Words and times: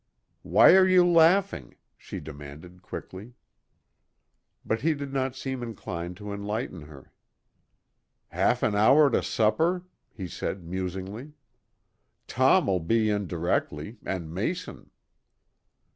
"Why 0.41 0.73
are 0.75 0.87
you 0.87 1.05
laughing?" 1.05 1.75
she 1.95 2.19
demanded 2.19 2.81
quickly. 2.81 3.35
But 4.65 4.81
he 4.81 4.95
did 4.95 5.13
not 5.13 5.35
seem 5.35 5.61
inclined 5.61 6.17
to 6.17 6.33
enlighten 6.33 6.81
her. 6.87 7.11
"Half 8.29 8.63
an 8.63 8.73
hour 8.73 9.11
to 9.11 9.21
supper?" 9.21 9.83
he 10.11 10.27
said 10.27 10.63
musingly. 10.65 11.33
"Tom'll 12.25 12.79
be 12.79 13.11
in 13.11 13.27
directly 13.27 13.99
and 14.03 14.33
Mason." 14.33 14.89